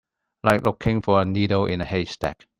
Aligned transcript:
Like 0.41 0.63
looking 0.65 1.03
for 1.03 1.21
a 1.21 1.25
needle 1.25 1.67
in 1.67 1.79
a 1.79 1.85
haystack. 1.85 2.47